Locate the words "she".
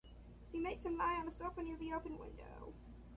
0.51-0.57